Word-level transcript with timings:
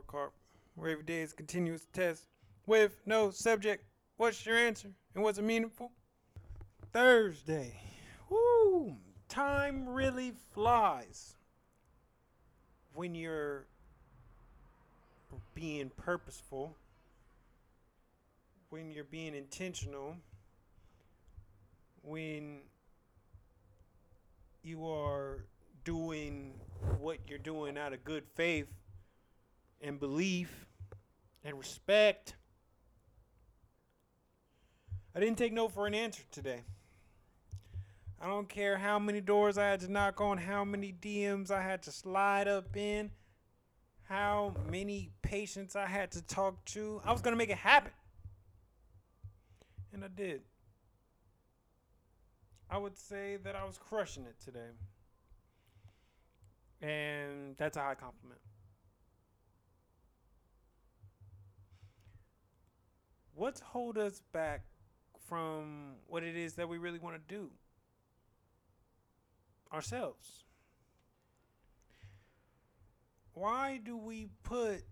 report 0.00 0.06
card, 0.06 0.30
where 0.76 0.90
every 0.90 1.04
day 1.04 1.20
is 1.20 1.32
continuous 1.32 1.86
test 1.92 2.24
with 2.66 3.00
no 3.06 3.30
subject. 3.30 3.84
What's 4.16 4.44
your 4.46 4.56
answer? 4.56 4.90
And 5.14 5.24
was 5.24 5.38
it 5.38 5.44
meaningful? 5.44 5.90
Thursday. 6.92 7.78
Woo! 8.28 8.96
Time 9.28 9.88
really 9.88 10.32
flies 10.52 11.34
when 12.94 13.14
you're 13.14 13.66
being 15.54 15.90
purposeful, 15.96 16.74
when 18.70 18.90
you're 18.90 19.04
being 19.04 19.34
intentional, 19.34 20.16
when 22.02 22.58
you 24.62 24.88
are 24.88 25.44
doing 25.84 26.52
what 26.98 27.18
you're 27.28 27.38
doing 27.38 27.78
out 27.78 27.92
of 27.92 28.02
good 28.04 28.24
faith 28.34 28.66
and 29.80 29.98
belief 29.98 30.66
and 31.44 31.58
respect. 31.58 32.34
I 35.14 35.20
didn't 35.20 35.38
take 35.38 35.52
no 35.52 35.68
for 35.68 35.86
an 35.86 35.94
answer 35.94 36.22
today. 36.30 36.62
I 38.20 38.26
don't 38.26 38.48
care 38.48 38.76
how 38.76 38.98
many 38.98 39.20
doors 39.20 39.56
I 39.56 39.64
had 39.64 39.80
to 39.80 39.90
knock 39.90 40.20
on, 40.20 40.36
how 40.36 40.64
many 40.64 40.92
DMs 40.92 41.50
I 41.50 41.62
had 41.62 41.82
to 41.84 41.92
slide 41.92 42.48
up 42.48 42.76
in, 42.76 43.10
how 44.08 44.54
many 44.70 45.10
patients 45.22 45.74
I 45.74 45.86
had 45.86 46.10
to 46.12 46.22
talk 46.22 46.62
to. 46.66 47.00
I 47.04 47.12
was 47.12 47.22
going 47.22 47.32
to 47.32 47.38
make 47.38 47.48
it 47.48 47.56
happen. 47.56 47.92
And 49.92 50.04
I 50.04 50.08
did. 50.08 50.42
I 52.68 52.76
would 52.76 52.96
say 52.96 53.38
that 53.42 53.56
I 53.56 53.64
was 53.64 53.78
crushing 53.78 54.24
it 54.24 54.36
today. 54.44 54.70
And 56.82 57.56
that's 57.56 57.76
a 57.76 57.80
high 57.80 57.94
compliment. 57.94 58.40
What's 63.40 63.60
hold 63.60 63.96
us 63.96 64.20
back 64.34 64.66
from 65.26 65.94
what 66.08 66.22
it 66.22 66.36
is 66.36 66.56
that 66.56 66.68
we 66.68 66.76
really 66.76 66.98
want 66.98 67.16
to 67.16 67.34
do? 67.34 67.48
Ourselves. 69.72 70.44
Why 73.32 73.80
do 73.82 73.96
we 73.96 74.28
put 74.42 74.82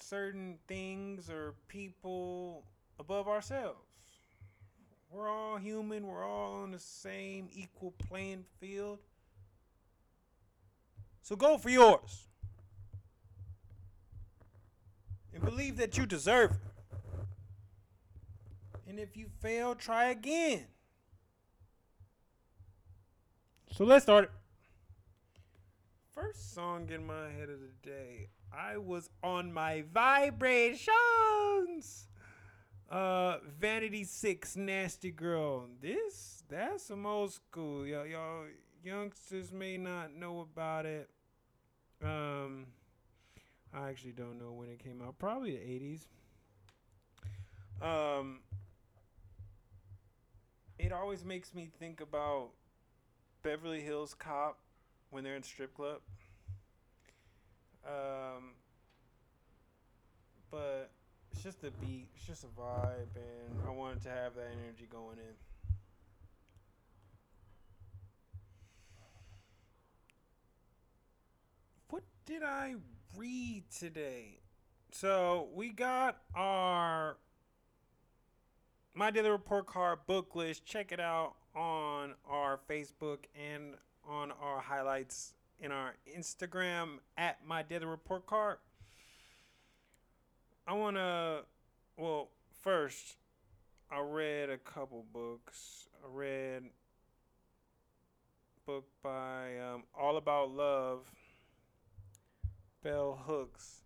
certain 0.00 0.56
things 0.66 1.28
or 1.28 1.56
people 1.68 2.64
above 2.98 3.28
ourselves? 3.28 3.76
We're 5.10 5.28
all 5.28 5.58
human, 5.58 6.06
we're 6.06 6.24
all 6.24 6.54
on 6.62 6.70
the 6.70 6.78
same 6.78 7.50
equal 7.52 7.92
playing 8.08 8.46
field. 8.58 9.00
So 11.20 11.36
go 11.36 11.58
for 11.58 11.68
yours. 11.68 12.29
And 15.34 15.44
believe 15.44 15.76
that 15.76 15.96
you 15.96 16.06
deserve 16.06 16.52
it. 16.52 16.58
And 18.88 18.98
if 18.98 19.16
you 19.16 19.28
fail, 19.40 19.74
try 19.74 20.10
again. 20.10 20.66
So 23.72 23.84
let's 23.84 24.04
start. 24.04 24.32
First 26.12 26.54
song 26.54 26.90
in 26.92 27.06
my 27.06 27.30
head 27.30 27.48
of 27.48 27.60
the 27.60 27.88
day. 27.88 28.30
I 28.52 28.78
was 28.78 29.08
on 29.22 29.52
my 29.52 29.84
vibrations. 29.94 30.88
Uh, 32.90 33.38
Vanity 33.60 34.02
Six, 34.02 34.56
Nasty 34.56 35.12
Girl. 35.12 35.68
This 35.80 36.42
that's 36.48 36.86
some 36.86 37.06
old 37.06 37.32
school. 37.32 37.86
Y'all, 37.86 38.04
y'all 38.04 38.46
youngsters 38.82 39.52
may 39.52 39.76
not 39.76 40.12
know 40.12 40.40
about 40.40 40.86
it. 40.86 41.08
Um, 42.02 42.66
I 43.72 43.88
actually 43.88 44.12
don't 44.12 44.38
know 44.38 44.52
when 44.52 44.68
it 44.68 44.78
came 44.82 45.00
out. 45.02 45.18
Probably 45.18 45.52
the 45.52 45.62
eighties. 45.62 46.06
Um, 47.80 48.40
it 50.78 50.92
always 50.92 51.24
makes 51.24 51.54
me 51.54 51.70
think 51.78 52.00
about 52.00 52.50
Beverly 53.42 53.80
Hills 53.80 54.14
Cop 54.14 54.58
when 55.10 55.24
they're 55.24 55.36
in 55.36 55.42
strip 55.42 55.74
club. 55.74 56.00
Um, 57.86 58.54
but 60.50 60.90
it's 61.32 61.42
just 61.42 61.64
a 61.64 61.70
beat, 61.70 62.08
it's 62.14 62.26
just 62.26 62.44
a 62.44 62.48
vibe, 62.48 63.14
and 63.14 63.66
I 63.66 63.70
wanted 63.70 64.02
to 64.02 64.10
have 64.10 64.34
that 64.34 64.48
energy 64.64 64.86
going 64.90 65.16
in. 65.18 65.34
What 71.88 72.02
did 72.26 72.42
I 72.42 72.74
read 73.16 73.64
today? 73.70 74.40
So 74.92 75.48
we 75.54 75.70
got 75.70 76.18
our 76.34 77.16
my 78.94 79.10
daily 79.10 79.30
report 79.30 79.66
card 79.66 80.00
book 80.06 80.34
list. 80.34 80.64
Check 80.64 80.92
it 80.92 81.00
out 81.00 81.34
on 81.54 82.14
our 82.28 82.60
Facebook 82.68 83.18
and 83.34 83.74
on 84.08 84.32
our 84.42 84.60
highlights 84.60 85.34
in 85.60 85.72
our 85.72 85.94
Instagram 86.16 86.98
at 87.16 87.38
my 87.46 87.62
daily 87.62 87.86
report 87.86 88.26
card. 88.26 88.58
I 90.66 90.74
want 90.74 90.96
to, 90.96 91.40
well, 91.96 92.28
first, 92.62 93.16
I 93.90 94.00
read 94.00 94.50
a 94.50 94.58
couple 94.58 95.04
books. 95.12 95.88
I 96.04 96.08
read 96.10 96.62
book 98.66 98.86
by 99.02 99.58
um, 99.58 99.82
All 99.98 100.16
About 100.16 100.50
Love, 100.50 101.00
Bell 102.82 103.18
Hooks. 103.26 103.82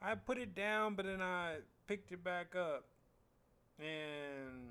I 0.00 0.14
put 0.14 0.38
it 0.38 0.54
down, 0.54 0.94
but 0.94 1.04
then 1.06 1.20
I 1.20 1.56
picked 1.86 2.12
it 2.12 2.24
back 2.24 2.56
up. 2.56 2.84
And 3.78 4.70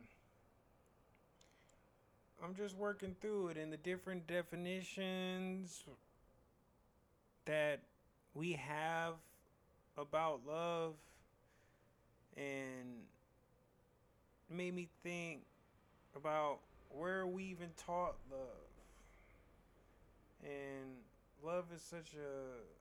I'm 2.44 2.55
just 2.55 2.75
working 2.75 3.16
through 3.22 3.49
it 3.49 3.57
and 3.57 3.72
the 3.72 3.77
different 3.77 4.25
definitions 4.25 5.83
that 7.45 7.81
we 8.33 8.53
have 8.53 9.16
about 9.97 10.41
love 10.47 10.93
and 12.38 13.03
made 14.49 14.73
me 14.73 14.88
think 15.03 15.41
about 16.16 16.59
where 16.89 17.28
we 17.28 17.43
even 17.45 17.69
taught 17.78 18.16
love. 18.31 18.39
And 20.43 20.95
love 21.43 21.66
is 21.75 21.81
such 21.81 22.13
a 22.16 22.81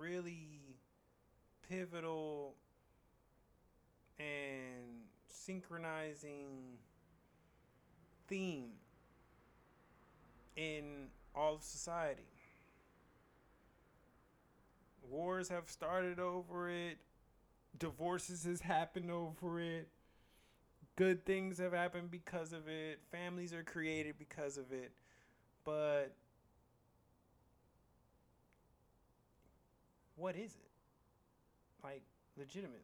really 0.00 0.76
pivotal 1.68 2.54
and 4.18 5.02
synchronizing 5.28 6.78
theme 8.28 8.70
in 10.56 11.08
all 11.34 11.56
of 11.56 11.62
society. 11.62 12.22
Wars 15.08 15.48
have 15.48 15.68
started 15.68 16.18
over 16.18 16.70
it. 16.70 16.98
Divorces 17.78 18.44
has 18.44 18.60
happened 18.60 19.10
over 19.10 19.60
it. 19.60 19.88
Good 20.96 21.24
things 21.24 21.58
have 21.58 21.72
happened 21.72 22.10
because 22.10 22.52
of 22.52 22.68
it. 22.68 23.00
Families 23.10 23.52
are 23.52 23.62
created 23.62 24.16
because 24.18 24.58
of 24.58 24.72
it. 24.72 24.92
But 25.64 26.14
what 30.20 30.36
is 30.36 30.52
it? 30.52 30.70
Like, 31.82 32.02
legitimately. 32.36 32.78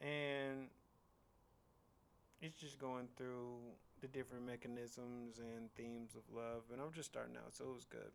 And 0.00 0.66
it's 2.42 2.56
just 2.56 2.78
going 2.78 3.08
through 3.16 3.56
the 4.00 4.08
different 4.08 4.44
mechanisms 4.44 5.38
and 5.38 5.72
themes 5.76 6.14
of 6.14 6.22
love. 6.34 6.62
And 6.72 6.80
I'm 6.82 6.92
just 6.92 7.08
starting 7.08 7.36
out, 7.36 7.54
so 7.54 7.64
it 7.64 7.74
was 7.74 7.84
good. 7.84 8.10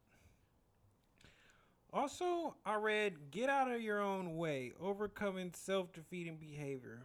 Also, 1.94 2.56
I 2.66 2.76
read 2.76 3.32
Get 3.32 3.50
Out 3.50 3.72
of 3.72 3.82
Your 3.82 4.02
Own 4.02 4.38
Way 4.38 4.74
Overcoming 4.82 5.52
Self 5.54 5.92
Defeating 5.94 6.38
Behavior. 6.38 7.04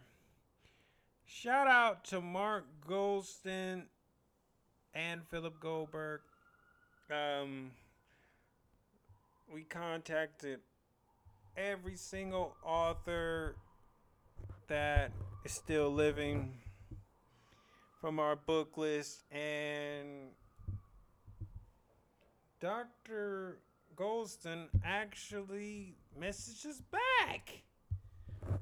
Shout 1.25 1.67
out 1.67 2.05
to 2.05 2.21
Mark 2.21 2.65
Goulston 2.87 3.83
and 4.93 5.21
Philip 5.29 5.59
Goldberg. 5.59 6.21
Um, 7.11 7.71
we 9.51 9.63
contacted 9.63 10.59
every 11.55 11.95
single 11.95 12.55
author 12.63 13.55
that 14.67 15.11
is 15.45 15.51
still 15.51 15.89
living 15.89 16.53
from 18.01 18.19
our 18.19 18.35
book 18.35 18.77
list 18.77 19.23
and 19.31 20.29
Dr. 22.59 23.59
Goulston 23.95 24.67
actually 24.83 25.95
messaged 26.19 26.65
us 26.65 26.81
back. 26.91 27.61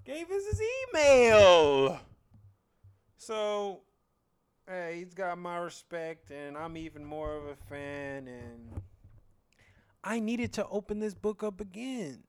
Gave 0.04 0.30
us 0.30 0.46
his 0.46 0.62
email. 0.94 2.00
So, 3.18 3.82
hey, 4.68 4.98
he's 5.00 5.14
got 5.14 5.38
my 5.38 5.58
respect, 5.58 6.30
and 6.32 6.58
I'm 6.58 6.76
even 6.78 7.06
more 7.06 7.36
of 7.36 7.46
a 7.46 7.56
fan. 7.70 8.28
And 8.28 8.82
I 10.08 10.20
needed 10.20 10.54
to 10.54 10.68
open 10.68 11.00
this 11.00 11.16
book 11.16 11.42
up 11.42 11.60
again 11.60 12.26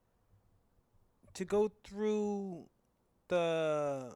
to 1.34 1.44
go 1.44 1.70
through 1.84 2.64
the 3.28 4.14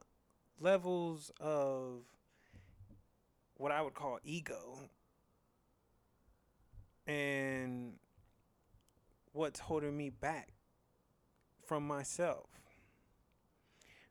levels 0.59 1.31
of 1.39 2.01
what 3.57 3.71
I 3.71 3.83
would 3.83 3.93
call 3.93 4.17
ego 4.23 4.79
and 7.05 7.93
what's 9.31 9.59
holding 9.59 9.95
me 9.95 10.09
back 10.09 10.53
from 11.63 11.85
myself. 11.85 12.49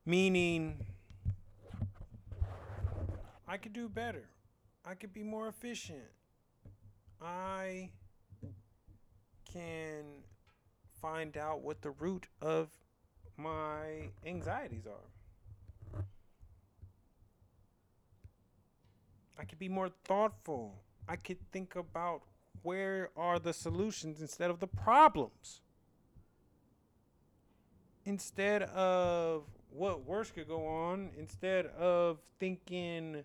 Meaning, 0.06 0.86
I 3.48 3.56
could 3.56 3.72
do 3.72 3.88
better. 3.88 4.28
I 4.84 4.94
could 4.94 5.12
be 5.12 5.24
more 5.24 5.48
efficient. 5.48 6.06
I 7.20 7.90
can 9.52 10.04
find 11.00 11.36
out 11.36 11.62
what 11.62 11.82
the 11.82 11.90
root 11.90 12.26
of 12.40 12.68
my 13.36 14.10
anxieties 14.24 14.86
are. 14.86 16.04
I 19.38 19.44
could 19.44 19.58
be 19.58 19.68
more 19.68 19.88
thoughtful. 20.04 20.82
I 21.08 21.16
could 21.16 21.38
think 21.50 21.74
about 21.74 22.22
where 22.62 23.10
are 23.16 23.38
the 23.38 23.54
solutions 23.54 24.20
instead 24.20 24.50
of 24.50 24.60
the 24.60 24.66
problems. 24.66 25.62
Instead 28.04 28.64
of 28.64 29.44
what 29.70 30.04
worse 30.04 30.30
could 30.30 30.46
go 30.46 30.66
on, 30.66 31.10
instead 31.16 31.66
of 31.66 32.18
thinking 32.38 33.22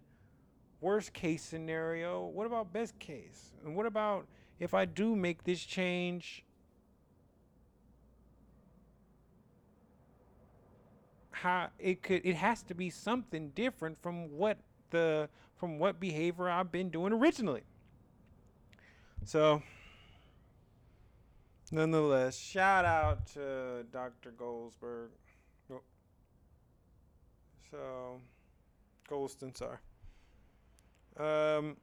worst 0.79 1.11
case 1.13 1.43
scenario, 1.43 2.27
what 2.27 2.45
about 2.45 2.71
best 2.71 2.97
case? 2.99 3.53
And 3.65 3.75
what 3.75 3.85
about 3.85 4.27
if 4.59 4.73
I 4.73 4.85
do 4.85 5.15
make 5.15 5.43
this 5.43 5.63
change? 5.63 6.43
How 11.31 11.69
it 11.77 12.01
could 12.01 12.21
it 12.25 12.35
has 12.35 12.63
to 12.63 12.73
be 12.73 12.89
something 12.89 13.49
different 13.49 14.01
from 14.01 14.31
what 14.31 14.57
the 14.89 15.29
from 15.57 15.79
what 15.79 15.99
behavior 15.99 16.49
I've 16.49 16.71
been 16.71 16.89
doing 16.89 17.13
originally. 17.13 17.63
So, 19.23 19.63
nonetheless, 21.71 22.37
shout 22.37 22.85
out 22.85 23.25
to 23.33 23.85
Dr. 23.91 24.31
Goldsberg. 24.31 25.07
Oh. 25.71 25.81
So, 27.71 28.21
Goulston, 29.09 29.57
sorry. 29.57 29.77
Um, 31.17 31.77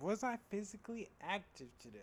was 0.00 0.22
I 0.22 0.38
physically 0.50 1.08
active 1.22 1.68
today? 1.80 1.98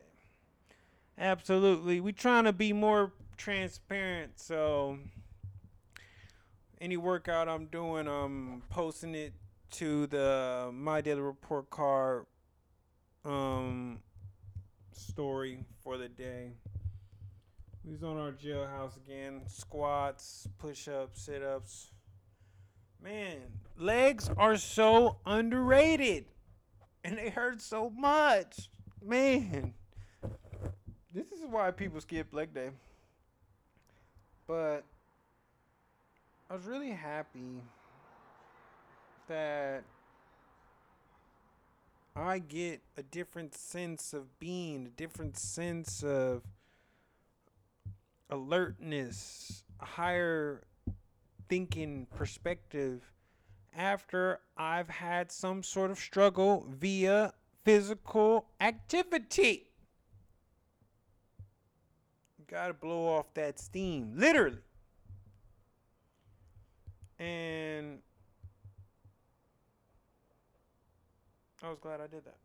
Absolutely. 1.17 1.99
We're 1.99 2.11
trying 2.11 2.45
to 2.45 2.53
be 2.53 2.73
more 2.73 3.11
transparent, 3.37 4.39
so 4.39 4.97
any 6.81 6.97
workout 6.97 7.47
I'm 7.47 7.67
doing, 7.67 8.07
I'm 8.07 8.63
posting 8.69 9.15
it 9.15 9.33
to 9.71 10.07
the 10.07 10.71
My 10.73 11.01
Daily 11.01 11.21
Report 11.21 11.69
card 11.69 12.25
um 13.25 13.99
story 14.91 15.59
for 15.83 15.97
the 15.97 16.09
day. 16.09 16.51
We 17.85 17.91
was 17.91 18.03
on 18.03 18.17
our 18.17 18.31
jailhouse 18.31 18.95
again. 18.97 19.41
Squats, 19.47 20.47
push 20.57 20.87
ups, 20.87 21.23
sit 21.23 21.43
ups. 21.43 21.91
Man, 23.01 23.39
legs 23.77 24.29
are 24.37 24.55
so 24.55 25.17
underrated. 25.25 26.25
And 27.03 27.17
they 27.17 27.29
hurt 27.29 27.61
so 27.61 27.89
much. 27.89 28.69
Man. 29.01 29.73
This 31.13 31.31
is 31.31 31.41
why 31.49 31.71
people 31.71 32.01
skip 32.01 32.33
leg 32.33 32.53
day. 32.53 32.69
But 34.47 34.83
I 36.49 36.53
was 36.55 36.65
really 36.65 36.91
happy 36.91 37.61
that 39.27 39.83
I 42.15 42.39
get 42.39 42.81
a 42.97 43.03
different 43.03 43.55
sense 43.55 44.13
of 44.13 44.39
being, 44.39 44.85
a 44.85 44.89
different 44.89 45.37
sense 45.37 46.03
of 46.03 46.43
alertness, 48.29 49.63
a 49.79 49.85
higher 49.85 50.63
thinking 51.49 52.07
perspective 52.15 53.01
after 53.75 54.39
I've 54.57 54.89
had 54.89 55.31
some 55.31 55.63
sort 55.63 55.91
of 55.91 55.97
struggle 55.97 56.67
via 56.69 57.33
physical 57.63 58.47
activity. 58.59 59.67
You 62.37 62.45
Gotta 62.47 62.73
blow 62.73 63.07
off 63.07 63.33
that 63.33 63.59
steam, 63.59 64.13
literally. 64.15 64.59
And 67.19 67.99
I 71.61 71.69
was 71.69 71.79
glad 71.79 72.01
I 72.01 72.07
did 72.07 72.25
that. 72.25 72.37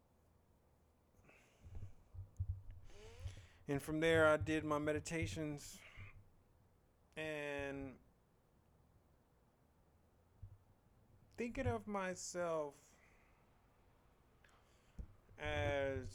And 3.68 3.82
from 3.82 4.00
there, 4.00 4.26
I 4.26 4.38
did 4.38 4.64
my 4.64 4.78
meditations 4.78 5.76
and 7.16 7.92
thinking 11.38 11.68
of 11.68 11.86
myself 11.86 12.74
as 15.40 16.08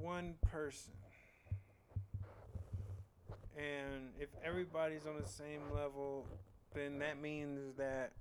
one 0.00 0.34
person. 0.40 0.92
And 3.56 4.12
if 4.18 4.28
everybody's 4.44 5.06
on 5.06 5.20
the 5.20 5.28
same 5.28 5.60
level, 5.74 6.24
then 6.72 7.00
that 7.00 7.20
means 7.20 7.76
that 7.76 8.12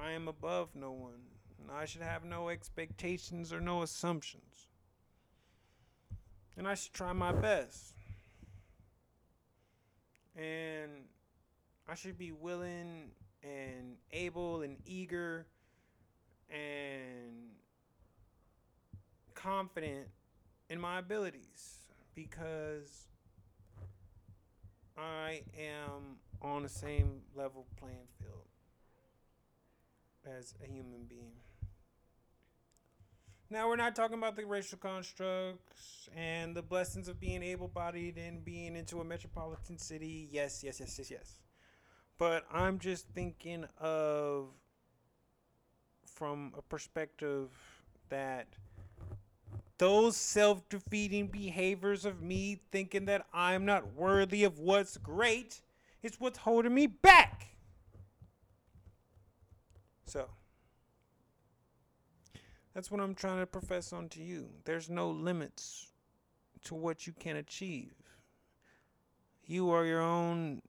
I 0.00 0.12
am 0.12 0.26
above 0.26 0.70
no 0.74 0.90
one. 0.92 1.20
And 1.60 1.70
I 1.70 1.84
should 1.84 2.00
have 2.00 2.24
no 2.24 2.48
expectations 2.48 3.52
or 3.52 3.60
no 3.60 3.82
assumptions. 3.82 4.68
And 6.56 6.66
I 6.66 6.74
should 6.74 6.94
try 6.94 7.12
my 7.12 7.32
best. 7.32 7.94
And 10.34 10.90
I 11.88 11.94
should 11.94 12.18
be 12.18 12.32
willing 12.32 13.10
and 13.42 13.96
able 14.12 14.62
and 14.62 14.76
eager 14.86 15.46
and 16.50 17.50
confident 19.34 20.08
in 20.68 20.80
my 20.80 20.98
abilities 20.98 21.88
because 22.14 23.06
I 24.96 25.42
am 25.58 26.18
on 26.40 26.62
the 26.62 26.68
same 26.68 27.22
level 27.34 27.66
playing 27.76 28.06
field 28.18 28.46
as 30.24 30.54
a 30.62 30.66
human 30.66 31.04
being. 31.08 31.32
Now, 33.50 33.68
we're 33.68 33.76
not 33.76 33.94
talking 33.94 34.16
about 34.16 34.36
the 34.36 34.46
racial 34.46 34.78
constructs 34.78 36.08
and 36.16 36.56
the 36.56 36.62
blessings 36.62 37.06
of 37.06 37.20
being 37.20 37.42
able 37.42 37.68
bodied 37.68 38.16
and 38.16 38.42
being 38.42 38.76
into 38.76 39.00
a 39.00 39.04
metropolitan 39.04 39.76
city. 39.76 40.28
Yes, 40.32 40.62
yes, 40.64 40.80
yes, 40.80 40.98
yes, 40.98 41.10
yes. 41.10 41.41
But 42.18 42.44
I'm 42.52 42.78
just 42.78 43.06
thinking 43.14 43.66
of 43.80 44.48
from 46.04 46.52
a 46.56 46.62
perspective 46.62 47.50
that 48.08 48.46
those 49.78 50.16
self 50.16 50.68
defeating 50.68 51.26
behaviors 51.26 52.04
of 52.04 52.22
me 52.22 52.60
thinking 52.70 53.06
that 53.06 53.26
I'm 53.32 53.64
not 53.64 53.94
worthy 53.94 54.44
of 54.44 54.58
what's 54.58 54.96
great 54.96 55.60
is 56.02 56.20
what's 56.20 56.38
holding 56.38 56.74
me 56.74 56.86
back. 56.86 57.48
So, 60.06 60.28
that's 62.74 62.90
what 62.90 63.00
I'm 63.00 63.14
trying 63.14 63.40
to 63.40 63.46
profess 63.46 63.92
onto 63.92 64.20
you. 64.20 64.48
There's 64.64 64.88
no 64.88 65.10
limits 65.10 65.88
to 66.64 66.74
what 66.74 67.06
you 67.06 67.12
can 67.12 67.36
achieve. 67.36 67.94
You 69.44 69.70
are 69.70 69.84
your 69.84 70.00
own 70.00 70.62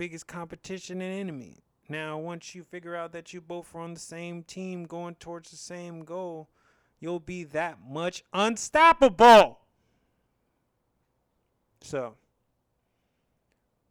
biggest 0.00 0.26
competition 0.26 1.02
and 1.02 1.12
enemy. 1.12 1.58
Now, 1.86 2.16
once 2.16 2.54
you 2.54 2.64
figure 2.64 2.96
out 2.96 3.12
that 3.12 3.34
you 3.34 3.40
both 3.42 3.74
are 3.74 3.82
on 3.82 3.92
the 3.92 4.00
same 4.00 4.42
team 4.42 4.84
going 4.84 5.16
towards 5.16 5.50
the 5.50 5.58
same 5.58 6.06
goal, 6.06 6.48
you'll 7.00 7.20
be 7.20 7.44
that 7.44 7.80
much 7.86 8.24
unstoppable. 8.32 9.58
So, 11.82 12.14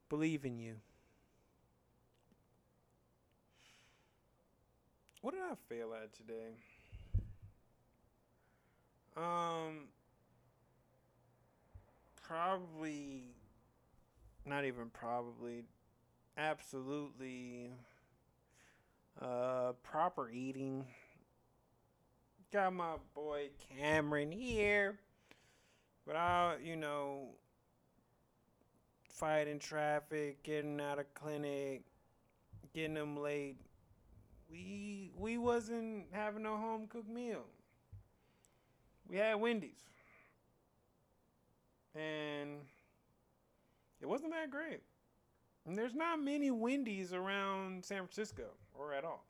believe 0.10 0.46
in 0.46 0.58
you. 0.58 0.78
What 5.22 5.36
did 5.36 5.42
I 5.44 5.54
fail 5.72 5.94
at 5.94 6.12
today? 6.12 6.56
Um, 9.16 9.90
probably, 12.28 13.26
not 14.44 14.66
even 14.66 14.90
probably, 14.92 15.66
absolutely, 16.40 17.70
uh, 19.22 19.74
proper 19.84 20.30
eating. 20.30 20.86
got 22.52 22.74
my 22.74 22.94
boy 23.14 23.50
Cameron 23.78 24.32
here. 24.32 24.98
But 26.08 26.16
I, 26.16 26.56
you 26.64 26.76
know, 26.76 27.36
fighting 29.04 29.60
traffic, 29.60 30.42
getting 30.44 30.80
out 30.82 30.98
of 30.98 31.14
clinic, 31.14 31.84
getting 32.74 32.96
them 32.96 33.18
late. 33.18 33.58
We 34.50 35.12
we 35.16 35.38
wasn't 35.38 36.06
having 36.12 36.46
a 36.46 36.50
home 36.50 36.88
cooked 36.88 37.10
meal. 37.10 37.46
We 39.08 39.18
had 39.18 39.36
Wendy's. 39.36 39.84
And 41.96 42.60
it 44.02 44.08
wasn't 44.08 44.32
that 44.32 44.50
great. 44.50 44.82
And 45.70 45.78
there's 45.78 45.94
not 45.94 46.20
many 46.20 46.50
Wendy's 46.50 47.14
around 47.14 47.86
San 47.86 48.00
Francisco 48.00 48.46
or 48.74 48.92
at 48.92 49.06
all. 49.06 49.24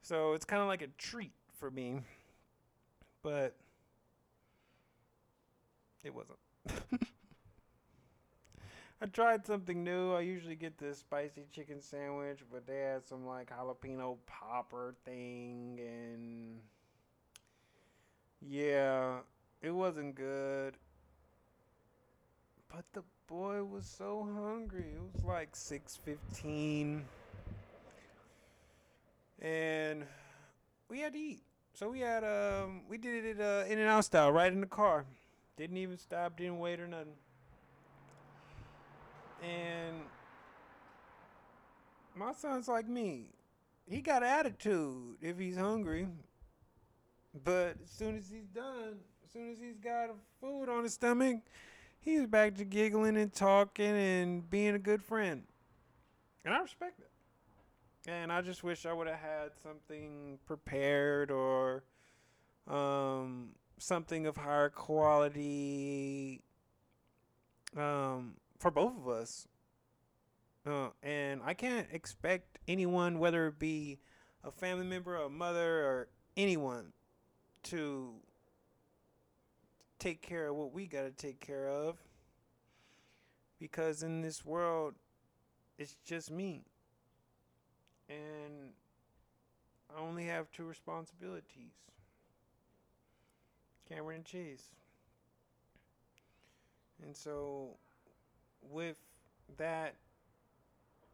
So 0.00 0.32
it's 0.32 0.46
kind 0.46 0.62
of 0.62 0.68
like 0.68 0.80
a 0.80 0.86
treat 0.96 1.34
for 1.52 1.70
me. 1.70 2.00
But 3.22 3.54
it 6.02 6.14
wasn't. 6.14 6.38
I 9.02 9.06
tried 9.12 9.44
something 9.44 9.84
new. 9.84 10.14
I 10.14 10.22
usually 10.22 10.56
get 10.56 10.78
this 10.78 11.00
spicy 11.00 11.44
chicken 11.52 11.82
sandwich, 11.82 12.38
but 12.50 12.66
they 12.66 12.78
had 12.78 13.06
some 13.06 13.26
like 13.26 13.50
jalapeno 13.50 14.16
popper 14.24 14.94
thing 15.04 15.78
and 15.78 16.56
yeah, 18.40 19.18
it 19.60 19.72
wasn't 19.72 20.14
good. 20.14 20.78
But 22.72 22.86
the 22.94 23.02
boy 23.30 23.62
was 23.62 23.86
so 23.86 24.28
hungry. 24.34 24.86
It 24.96 25.00
was 25.00 25.24
like 25.24 25.54
6:15 25.54 27.02
and 29.40 30.04
we 30.88 31.00
had 31.00 31.12
to 31.12 31.18
eat. 31.18 31.42
So 31.72 31.90
we 31.90 32.00
had 32.00 32.24
um 32.24 32.82
we 32.88 32.98
did 32.98 33.24
it 33.24 33.40
uh, 33.40 33.64
in 33.68 33.78
and 33.78 33.88
out 33.88 34.04
style 34.04 34.32
right 34.32 34.52
in 34.52 34.60
the 34.60 34.66
car. 34.66 35.04
Didn't 35.56 35.76
even 35.76 35.96
stop, 35.96 36.36
didn't 36.36 36.58
wait 36.58 36.80
or 36.80 36.88
nothing. 36.88 37.14
And 39.42 39.96
my 42.16 42.32
son's 42.32 42.66
like 42.66 42.88
me. 42.88 43.26
He 43.88 44.00
got 44.00 44.24
attitude 44.24 45.16
if 45.22 45.38
he's 45.38 45.56
hungry. 45.56 46.08
But 47.44 47.76
as 47.84 47.90
soon 47.90 48.16
as 48.16 48.28
he's 48.28 48.48
done, 48.48 48.98
as 49.24 49.30
soon 49.32 49.52
as 49.52 49.58
he's 49.60 49.78
got 49.78 50.10
food 50.40 50.68
on 50.68 50.82
his 50.82 50.94
stomach, 50.94 51.42
he's 52.00 52.26
back 52.26 52.56
to 52.56 52.64
giggling 52.64 53.16
and 53.16 53.32
talking 53.32 53.96
and 53.96 54.48
being 54.50 54.74
a 54.74 54.78
good 54.78 55.02
friend. 55.02 55.42
And 56.44 56.54
I 56.54 56.58
respect 56.60 57.00
it. 57.00 57.10
And 58.10 58.32
I 58.32 58.40
just 58.40 58.64
wish 58.64 58.86
I 58.86 58.92
would 58.92 59.06
have 59.06 59.18
had 59.18 59.50
something 59.62 60.38
prepared 60.46 61.30
or 61.30 61.84
um, 62.66 63.50
something 63.78 64.26
of 64.26 64.36
higher 64.36 64.70
quality 64.70 66.42
um, 67.76 68.34
for 68.58 68.70
both 68.70 68.96
of 68.96 69.08
us. 69.08 69.46
Uh, 70.66 70.88
and 71.02 71.40
I 71.44 71.54
can't 71.54 71.88
expect 71.92 72.58
anyone, 72.68 73.18
whether 73.18 73.46
it 73.48 73.58
be 73.58 73.98
a 74.44 74.50
family 74.50 74.86
member, 74.86 75.16
a 75.16 75.28
mother, 75.28 75.84
or 75.84 76.08
anyone, 76.36 76.92
to 77.64 78.14
take 80.00 80.22
care 80.22 80.48
of 80.48 80.56
what 80.56 80.72
we 80.72 80.86
got 80.86 81.02
to 81.02 81.10
take 81.10 81.38
care 81.38 81.68
of. 81.68 81.96
Because 83.60 84.02
in 84.02 84.22
this 84.22 84.44
world, 84.44 84.94
it's 85.78 85.96
just 86.04 86.30
me. 86.30 86.64
And 88.08 88.72
I 89.94 90.00
only 90.00 90.24
have 90.24 90.50
two 90.50 90.64
responsibilities 90.64 91.74
Cameron 93.88 94.16
and 94.16 94.24
Chase. 94.24 94.68
And 97.02 97.16
so, 97.16 97.76
with 98.70 98.96
that 99.56 99.94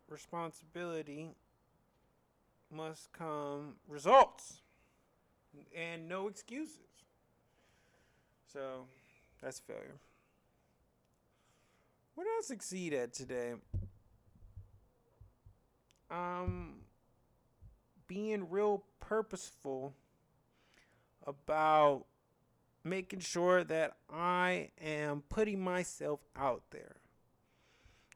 responsibility, 0.08 1.30
must 2.74 3.12
come 3.12 3.76
results 3.88 4.62
and 5.74 6.08
no 6.08 6.28
excuses. 6.28 6.76
So, 8.52 8.86
that's 9.42 9.60
failure. 9.60 9.96
What 12.14 12.24
did 12.24 12.30
I 12.30 12.42
succeed 12.42 12.94
at 12.94 13.12
today? 13.12 13.54
Um, 16.10 16.76
being 18.06 18.48
real 18.48 18.84
purposeful 19.00 19.92
about 21.26 22.06
making 22.84 23.20
sure 23.20 23.64
that 23.64 23.96
I 24.08 24.70
am 24.80 25.22
putting 25.28 25.60
myself 25.60 26.20
out 26.36 26.62
there, 26.70 26.96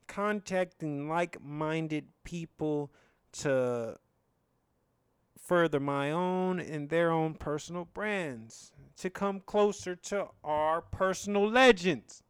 contacting 0.06 1.08
like 1.08 1.42
minded 1.42 2.06
people 2.24 2.90
to 3.32 3.96
further 5.38 5.80
my 5.80 6.12
own 6.12 6.60
and 6.60 6.88
their 6.88 7.10
own 7.10 7.34
personal 7.34 7.84
brands, 7.84 8.72
to 8.98 9.10
come 9.10 9.40
closer 9.40 9.94
to 9.96 10.28
our 10.44 10.80
personal 10.80 11.48
legends 11.48 12.22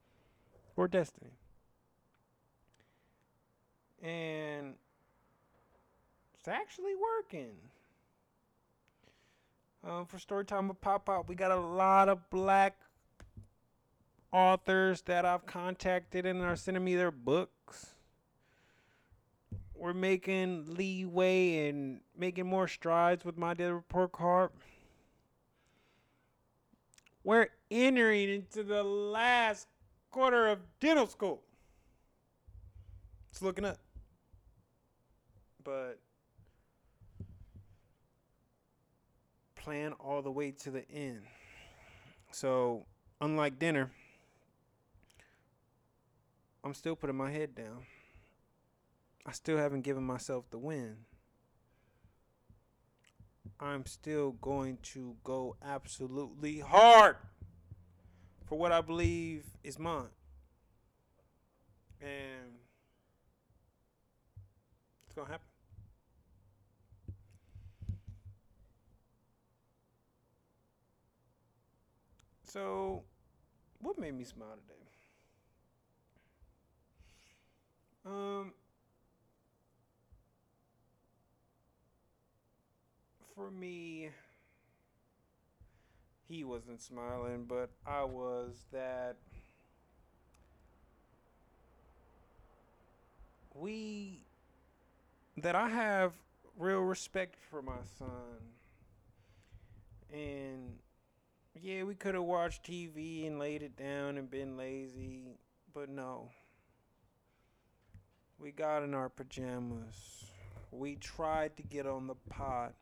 or 0.76 0.88
destiny. 0.88 1.32
And 4.02 4.74
it's 6.38 6.48
actually 6.48 6.94
working. 6.94 7.52
Um, 9.82 10.06
for 10.06 10.18
Storytime 10.18 10.68
with 10.68 10.80
Pop 10.80 11.08
Out, 11.08 11.28
we 11.28 11.34
got 11.34 11.50
a 11.50 11.56
lot 11.56 12.08
of 12.08 12.28
black 12.30 12.76
authors 14.32 15.02
that 15.02 15.24
I've 15.24 15.46
contacted 15.46 16.26
and 16.26 16.42
are 16.42 16.56
sending 16.56 16.84
me 16.84 16.96
their 16.96 17.10
books. 17.10 17.94
We're 19.74 19.94
making 19.94 20.74
leeway 20.76 21.68
and 21.68 22.00
making 22.16 22.46
more 22.46 22.68
strides 22.68 23.24
with 23.24 23.38
my 23.38 23.54
daily 23.54 23.72
report 23.72 24.12
card. 24.12 24.50
We're 27.24 27.48
entering 27.70 28.30
into 28.30 28.62
the 28.62 28.82
last 28.82 29.66
quarter 30.10 30.48
of 30.48 30.58
dental 30.80 31.06
school. 31.06 31.42
It's 33.30 33.42
looking 33.42 33.64
up. 33.64 33.78
But 35.62 35.98
plan 39.56 39.92
all 40.00 40.22
the 40.22 40.30
way 40.30 40.50
to 40.50 40.70
the 40.70 40.90
end. 40.90 41.20
So, 42.32 42.86
unlike 43.20 43.58
dinner, 43.58 43.90
I'm 46.64 46.74
still 46.74 46.96
putting 46.96 47.16
my 47.16 47.30
head 47.30 47.54
down. 47.54 47.84
I 49.26 49.32
still 49.32 49.58
haven't 49.58 49.82
given 49.82 50.02
myself 50.02 50.50
the 50.50 50.58
win. 50.58 50.96
I'm 53.60 53.84
still 53.84 54.32
going 54.32 54.78
to 54.94 55.16
go 55.22 55.56
absolutely 55.62 56.60
hard 56.60 57.16
for 58.46 58.56
what 58.56 58.72
I 58.72 58.80
believe 58.80 59.44
is 59.62 59.78
mine. 59.78 60.08
And 62.00 62.54
it's 65.04 65.14
going 65.14 65.26
to 65.26 65.32
happen. 65.32 65.46
So, 72.44 73.02
what 73.80 73.98
made 73.98 74.14
me 74.14 74.24
smile 74.24 74.56
today? 74.56 74.80
Um, 78.06 78.52
for 83.40 83.50
me, 83.50 84.11
he 86.28 86.44
wasn't 86.44 86.80
smiling, 86.80 87.47
but 87.49 87.70
I 87.87 88.04
was 88.04 88.66
that 88.70 89.16
we 93.54 94.20
that 95.38 95.54
I 95.54 95.68
have 95.70 96.12
real 96.59 96.80
respect 96.80 97.37
for 97.50 97.62
my 97.62 97.80
son 97.99 98.09
and 100.12 100.75
yeah, 101.62 101.85
we 101.85 101.94
could 101.94 102.14
have 102.14 102.25
watched 102.25 102.64
TV 102.64 103.26
and 103.26 103.38
laid 103.38 103.62
it 103.62 103.75
down 103.76 104.18
and 104.18 104.30
been 104.30 104.59
lazy, 104.59 105.38
but 105.73 105.88
no. 105.88 106.28
We 108.38 108.50
got 108.50 108.82
in 108.82 108.92
our 108.92 109.09
pajamas. 109.09 110.26
We 110.70 110.97
tried 110.97 111.56
to 111.56 111.62
get 111.62 111.87
on 111.87 112.06
the 112.06 112.14
pot. 112.28 112.75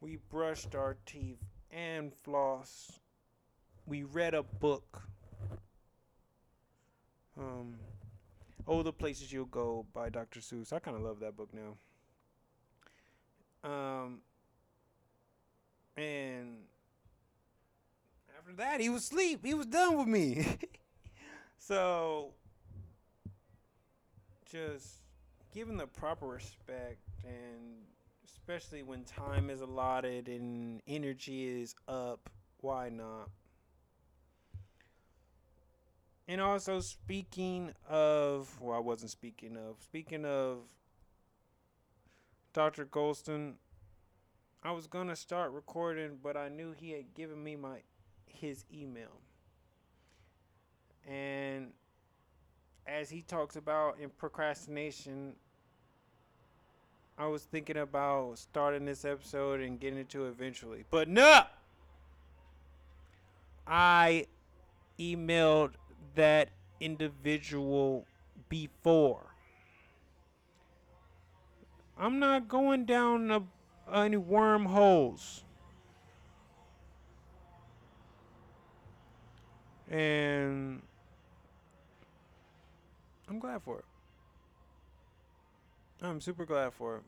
We 0.00 0.16
brushed 0.30 0.74
our 0.74 0.96
teeth 1.04 1.42
and 1.70 2.12
floss. 2.14 3.00
We 3.86 4.02
read 4.04 4.34
a 4.34 4.42
book. 4.42 5.02
Um, 7.38 7.74
Oh, 8.66 8.82
the 8.82 8.92
Places 8.92 9.32
You'll 9.32 9.46
Go 9.46 9.84
by 9.92 10.10
Dr. 10.10 10.38
Seuss. 10.38 10.72
I 10.72 10.78
kind 10.78 10.96
of 10.96 11.02
love 11.02 11.18
that 11.20 11.36
book 11.36 11.50
now. 11.52 11.76
Um, 13.68 14.20
and 15.96 16.58
after 18.38 18.52
that, 18.56 18.80
he 18.80 18.88
was 18.88 19.02
asleep. 19.02 19.44
He 19.44 19.54
was 19.54 19.66
done 19.66 19.98
with 19.98 20.06
me. 20.06 20.46
so, 21.58 22.32
just 24.50 25.02
given 25.52 25.76
the 25.76 25.86
proper 25.88 26.28
respect, 26.28 27.00
and 27.24 27.82
especially 28.50 28.82
when 28.82 29.04
time 29.04 29.48
is 29.48 29.60
allotted 29.60 30.26
and 30.26 30.82
energy 30.88 31.46
is 31.46 31.72
up, 31.86 32.28
why 32.60 32.88
not? 32.88 33.28
And 36.26 36.40
also, 36.40 36.80
speaking 36.80 37.72
of, 37.88 38.60
well, 38.60 38.76
I 38.76 38.80
wasn't 38.80 39.12
speaking 39.12 39.56
of, 39.56 39.76
speaking 39.80 40.24
of 40.24 40.62
Dr. 42.52 42.86
Goulston, 42.86 43.54
I 44.64 44.72
was 44.72 44.88
gonna 44.88 45.14
start 45.14 45.52
recording, 45.52 46.18
but 46.20 46.36
I 46.36 46.48
knew 46.48 46.72
he 46.72 46.90
had 46.90 47.14
given 47.14 47.42
me 47.44 47.54
my 47.54 47.82
his 48.26 48.64
email. 48.74 49.20
And 51.08 51.68
as 52.84 53.10
he 53.10 53.22
talks 53.22 53.54
about 53.54 54.00
in 54.00 54.10
procrastination, 54.10 55.34
I 57.20 57.26
was 57.26 57.42
thinking 57.42 57.76
about 57.76 58.38
starting 58.38 58.86
this 58.86 59.04
episode 59.04 59.60
and 59.60 59.78
getting 59.78 59.98
into 59.98 60.24
it 60.24 60.30
eventually. 60.30 60.84
But 60.90 61.06
no! 61.06 61.42
I 63.66 64.24
emailed 64.98 65.72
that 66.14 66.48
individual 66.80 68.06
before. 68.48 69.34
I'm 71.98 72.18
not 72.18 72.48
going 72.48 72.86
down 72.86 73.30
a, 73.30 73.42
any 73.92 74.16
wormholes. 74.16 75.44
And 79.90 80.80
I'm 83.28 83.38
glad 83.38 83.60
for 83.60 83.80
it. 83.80 83.84
I'm 86.02 86.20
super 86.20 86.46
glad 86.46 86.72
for 86.72 86.96
it. 86.96 87.02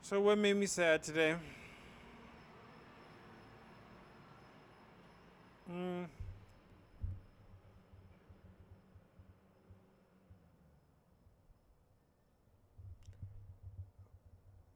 So, 0.00 0.20
what 0.20 0.38
made 0.38 0.56
me 0.56 0.64
sad 0.64 1.02
today? 1.02 1.36
Mm. 5.70 6.06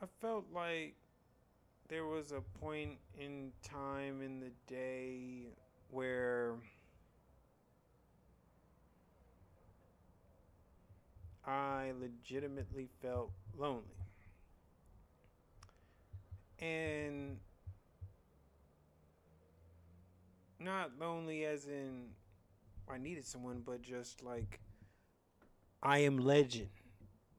I 0.00 0.06
felt 0.20 0.44
like 0.54 0.94
there 1.88 2.04
was 2.04 2.32
a 2.32 2.42
point 2.60 2.98
in 3.18 3.52
time 3.62 4.20
in 4.20 4.40
the 4.40 4.50
day 4.66 5.46
where 5.90 6.56
I 11.48 11.92
legitimately 11.98 12.88
felt 13.00 13.30
lonely. 13.56 13.82
And 16.58 17.38
not 20.60 20.90
lonely 21.00 21.46
as 21.46 21.66
in 21.66 22.08
I 22.86 22.98
needed 22.98 23.24
someone, 23.24 23.62
but 23.64 23.80
just 23.80 24.22
like 24.22 24.60
I 25.82 26.00
am 26.00 26.18
legend. 26.18 26.68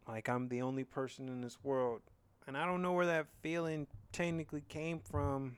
Like 0.08 0.28
I'm 0.28 0.48
the 0.48 0.64
only 0.64 0.84
person 0.84 1.28
in 1.28 1.42
this 1.42 1.64
world. 1.64 2.02
And 2.48 2.58
I 2.58 2.66
don't 2.66 2.82
know 2.82 2.94
where 2.94 3.06
that 3.06 3.28
feeling 3.42 3.86
technically 4.12 4.64
came 4.70 5.00
from. 5.00 5.58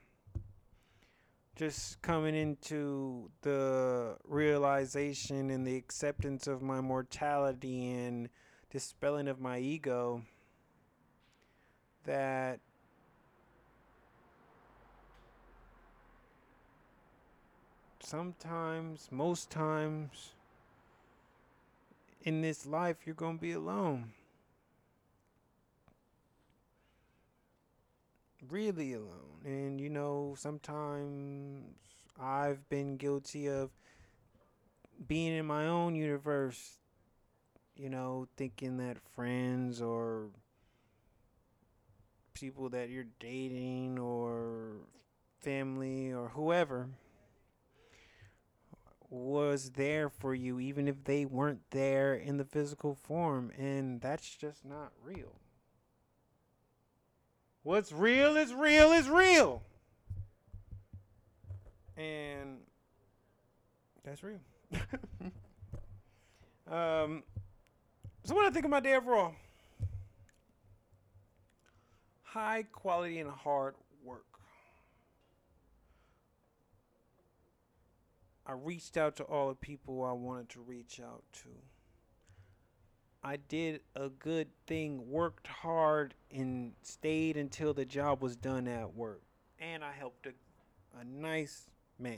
Just 1.55 2.01
coming 2.01 2.33
into 2.33 3.29
the 3.41 4.17
realization 4.27 5.49
and 5.49 5.67
the 5.67 5.75
acceptance 5.75 6.47
of 6.47 6.61
my 6.61 6.81
mortality 6.81 7.91
and 7.91 8.29
dispelling 8.71 9.27
of 9.27 9.39
my 9.39 9.59
ego 9.59 10.23
that 12.05 12.59
sometimes, 17.99 19.07
most 19.11 19.49
times 19.49 20.33
in 22.23 22.41
this 22.41 22.65
life, 22.65 22.97
you're 23.05 23.15
going 23.15 23.37
to 23.37 23.41
be 23.41 23.53
alone. 23.53 24.11
Really 28.49 28.93
alone. 28.93 29.41
And, 29.45 29.79
you 29.79 29.89
know, 29.89 30.35
sometimes 30.37 31.63
I've 32.19 32.67
been 32.69 32.97
guilty 32.97 33.47
of 33.47 33.69
being 35.07 35.33
in 35.33 35.45
my 35.45 35.67
own 35.67 35.95
universe, 35.95 36.77
you 37.75 37.89
know, 37.89 38.27
thinking 38.37 38.77
that 38.77 38.97
friends 39.15 39.81
or 39.81 40.29
people 42.33 42.69
that 42.69 42.89
you're 42.89 43.05
dating 43.19 43.99
or 43.99 44.77
family 45.41 46.11
or 46.11 46.29
whoever 46.29 46.89
was 49.09 49.71
there 49.71 50.09
for 50.09 50.33
you, 50.33 50.59
even 50.59 50.87
if 50.87 51.03
they 51.03 51.25
weren't 51.25 51.61
there 51.71 52.15
in 52.15 52.37
the 52.37 52.45
physical 52.45 52.95
form. 52.95 53.51
And 53.57 54.01
that's 54.01 54.35
just 54.35 54.65
not 54.65 54.91
real. 55.03 55.35
What's 57.63 57.91
real 57.91 58.37
is 58.37 58.53
real 58.53 58.91
is 58.91 59.09
real. 59.09 59.61
And 61.95 62.57
that's 64.03 64.23
real. 64.23 64.39
um, 66.71 67.23
so, 68.23 68.33
what 68.33 68.45
I 68.45 68.49
think 68.49 68.65
of 68.65 68.71
my 68.71 68.79
day 68.79 68.95
overall 68.95 69.33
high 72.31 72.63
quality 72.71 73.19
and 73.19 73.29
hard 73.29 73.75
work. 74.05 74.23
I 78.45 78.53
reached 78.53 78.95
out 78.95 79.17
to 79.17 79.23
all 79.23 79.49
the 79.49 79.55
people 79.55 80.03
I 80.03 80.13
wanted 80.13 80.47
to 80.49 80.61
reach 80.61 81.01
out 81.03 81.23
to. 81.43 81.49
I 83.23 83.37
did 83.37 83.81
a 83.95 84.09
good 84.09 84.47
thing, 84.65 85.09
worked 85.09 85.45
hard, 85.45 86.15
and 86.31 86.73
stayed 86.81 87.37
until 87.37 87.73
the 87.73 87.85
job 87.85 88.21
was 88.23 88.35
done 88.35 88.67
at 88.67 88.95
work. 88.95 89.21
And 89.59 89.83
I 89.83 89.91
helped 89.91 90.25
a, 90.25 90.31
a 90.99 91.03
nice 91.03 91.69
man. 91.99 92.17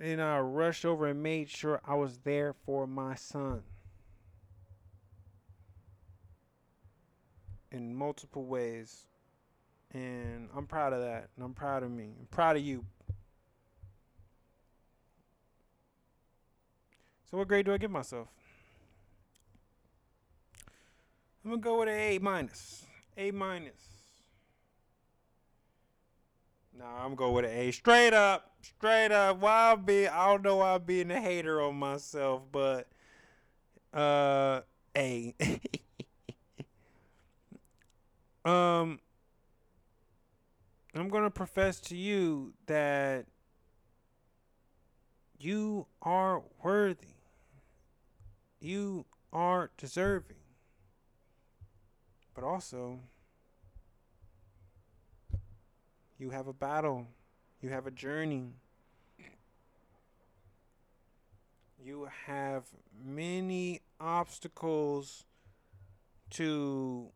And 0.00 0.22
I 0.22 0.38
rushed 0.38 0.86
over 0.86 1.06
and 1.06 1.22
made 1.22 1.50
sure 1.50 1.80
I 1.84 1.94
was 1.94 2.18
there 2.18 2.54
for 2.64 2.86
my 2.86 3.14
son. 3.16 3.62
In 7.70 7.94
multiple 7.94 8.46
ways. 8.46 9.04
And 9.92 10.48
I'm 10.56 10.66
proud 10.66 10.94
of 10.94 11.00
that. 11.02 11.28
And 11.36 11.44
I'm 11.44 11.52
proud 11.52 11.82
of 11.82 11.90
me. 11.90 12.14
I'm 12.18 12.26
proud 12.30 12.56
of 12.56 12.62
you. 12.62 12.84
So 17.30 17.36
what 17.36 17.48
grade 17.48 17.66
do 17.66 17.74
I 17.74 17.78
give 17.78 17.90
myself? 17.90 18.28
I'm 21.44 21.50
gonna 21.50 21.62
go 21.62 21.80
with 21.80 21.88
an 21.88 21.94
A 21.94 22.18
minus. 22.18 22.86
A 23.16 23.30
minus. 23.30 23.74
Nah, 26.78 27.04
I'm 27.04 27.14
going 27.14 27.34
with 27.34 27.44
an 27.44 27.50
A. 27.50 27.70
Straight 27.70 28.14
up. 28.14 28.52
Straight 28.62 29.12
up. 29.12 29.40
Why 29.40 29.72
I 29.72 29.74
be 29.74 30.08
I 30.08 30.26
don't 30.26 30.42
know 30.42 30.56
why 30.56 30.74
I'm 30.74 30.82
being 30.82 31.10
a 31.10 31.20
hater 31.20 31.60
on 31.60 31.74
myself, 31.74 32.42
but 32.50 32.88
uh 33.92 34.62
A. 34.96 35.34
um 38.44 39.00
I'm 40.94 41.08
to 41.24 41.30
profess 41.30 41.78
to 41.80 41.96
you 41.96 42.54
that 42.66 43.26
you 45.38 45.86
are 46.02 46.42
worthy. 46.62 47.17
You 48.60 49.06
are 49.32 49.70
deserving. 49.76 50.36
But 52.34 52.44
also, 52.44 53.00
you 56.18 56.30
have 56.30 56.46
a 56.46 56.52
battle, 56.52 57.06
you 57.60 57.68
have 57.70 57.86
a 57.86 57.90
journey. 57.90 58.54
You 61.80 62.08
have 62.26 62.64
many 63.04 63.80
obstacles 64.00 65.24
to 66.30 67.08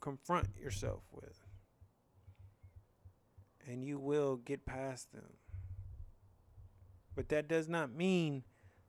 confront 0.00 0.48
yourself 0.60 1.02
with 1.12 1.44
and 3.66 3.84
you 3.84 3.98
will 3.98 4.36
get 4.36 4.66
past 4.66 5.12
them. 5.12 5.38
But 7.14 7.28
that 7.28 7.48
does 7.48 7.68
not 7.68 7.94
mean 7.94 8.44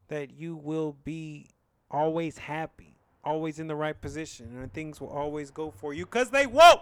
that 0.08 0.32
you 0.32 0.56
will 0.56 0.94
be 1.04 1.50
always 1.90 2.38
happy, 2.38 2.98
always 3.24 3.60
in 3.60 3.68
the 3.68 3.76
right 3.76 4.00
position 4.00 4.58
and 4.62 4.72
things 4.74 5.00
will 5.00 5.10
always 5.10 5.52
go 5.52 5.72
for 5.72 5.94
you 5.94 6.06
because 6.06 6.30
they 6.30 6.46
won't. 6.46 6.82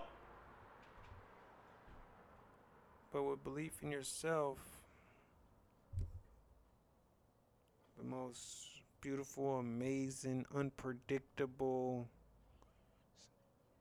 But 3.12 3.24
with 3.24 3.44
belief 3.44 3.84
in 3.84 3.92
yourself, 3.92 4.58
the 7.98 8.04
most 8.04 8.68
beautiful, 9.02 9.60
amazing, 9.60 10.46
unpredictable 10.56 12.08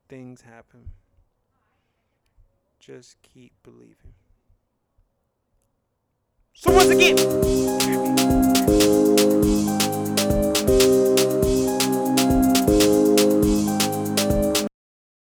things 0.09 0.43
happen. 0.43 0.91
Just 2.79 3.17
keep 3.23 3.53
believing. 3.63 4.15
So 6.53 6.73
once 6.73 6.91
again, 6.91 8.22